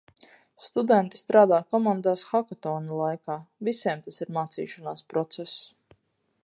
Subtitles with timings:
[0.67, 3.35] Studenti strādā komandās hakatona laikā.
[3.69, 5.59] Visiem tas ir mācīšanās process.